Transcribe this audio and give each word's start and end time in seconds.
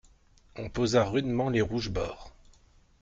On 0.55 0.71
posa 0.71 1.03
rudement 1.03 1.49
les 1.51 1.61
rouges 1.61 1.91
bords. 1.91 2.33